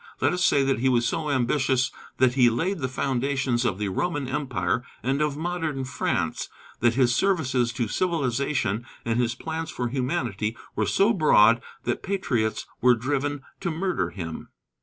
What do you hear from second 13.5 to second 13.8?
to